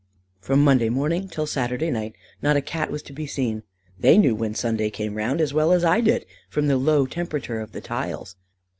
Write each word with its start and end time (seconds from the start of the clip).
From 0.39 0.63
Monday 0.63 0.89
morning 0.89 1.27
till 1.29 1.45
Saturday 1.45 1.91
night 1.91 2.15
not 2.41 2.55
a 2.57 2.61
Cat 2.63 2.89
was 2.89 3.03
to 3.03 3.13
be 3.13 3.27
seen: 3.27 3.61
they 3.99 4.17
knew 4.17 4.33
when 4.33 4.55
Sunday 4.55 4.89
came 4.89 5.13
round, 5.13 5.39
as 5.39 5.53
well 5.53 5.71
as 5.71 5.83
I 5.85 6.01
did, 6.01 6.25
from 6.49 6.65
the 6.65 6.77
low 6.77 7.05
temperature 7.05 7.59
of 7.59 7.71
the 7.71 7.81
tiles. 7.81 8.35